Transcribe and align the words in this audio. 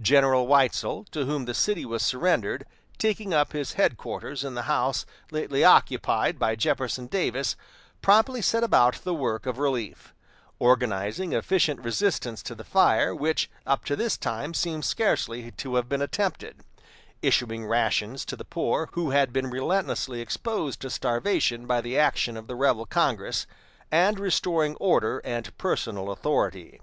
General 0.00 0.46
Weitzel, 0.46 1.02
to 1.10 1.24
whom 1.24 1.44
the 1.44 1.52
city 1.52 1.84
was 1.84 2.00
surrendered, 2.00 2.64
taking 2.98 3.34
up 3.34 3.52
his 3.52 3.72
headquarters 3.72 4.44
in 4.44 4.54
the 4.54 4.62
house 4.70 5.04
lately 5.32 5.64
occupied 5.64 6.38
by 6.38 6.54
Jefferson 6.54 7.08
Davis, 7.08 7.56
promptly 8.00 8.40
set 8.40 8.62
about 8.62 9.02
the 9.02 9.12
work 9.12 9.44
of 9.44 9.58
relief; 9.58 10.14
organizing 10.60 11.32
efficient 11.32 11.80
resistance 11.80 12.44
to 12.44 12.54
the 12.54 12.62
fire, 12.62 13.12
which, 13.12 13.50
up 13.66 13.84
to 13.84 13.96
this 13.96 14.16
time, 14.16 14.54
seems 14.54 14.86
scarcely 14.86 15.50
to 15.50 15.74
have 15.74 15.88
been 15.88 16.00
attempted; 16.00 16.58
issuing 17.20 17.66
rations 17.66 18.24
to 18.24 18.36
the 18.36 18.44
poor, 18.44 18.88
who 18.92 19.10
had 19.10 19.32
been 19.32 19.50
relentlessly 19.50 20.20
exposed 20.20 20.80
to 20.80 20.88
starvation 20.88 21.66
by 21.66 21.80
the 21.80 21.98
action 21.98 22.36
of 22.36 22.46
the 22.46 22.54
rebel 22.54 22.86
Congress; 22.86 23.48
and 23.90 24.20
restoring 24.20 24.76
order 24.76 25.20
and 25.24 25.58
personal 25.58 26.12
authority. 26.12 26.80